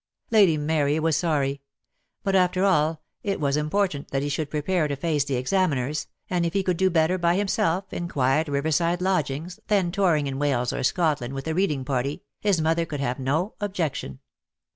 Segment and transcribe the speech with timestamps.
[0.31, 1.61] Lady Mary was sorry;
[2.23, 6.07] but after all it was im portant that he should prepare to face the examiners,
[6.27, 10.25] and if he could do better by himself in quiet river side lodgings than touring
[10.25, 14.17] in Wales or Scotland with a reading party, his mother could have no objection.